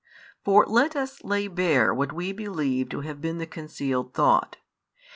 For 0.43 0.65
let 0.65 0.95
us 0.95 1.23
lay 1.23 1.47
bare 1.47 1.93
what 1.93 2.11
we 2.11 2.31
believe 2.31 2.89
to 2.89 3.01
have 3.01 3.21
been 3.21 3.37
the 3.37 3.45
concealed 3.45 4.15
thought. 4.15 4.57